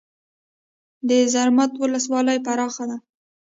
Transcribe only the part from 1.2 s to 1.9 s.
زرمت